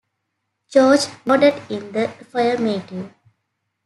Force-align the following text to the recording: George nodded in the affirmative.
George 0.67 1.05
nodded 1.27 1.53
in 1.69 1.91
the 1.91 2.05
affirmative. 2.05 3.13